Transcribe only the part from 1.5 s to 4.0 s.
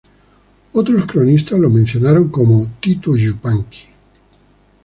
lo mencionan como "Titu Yupanqui".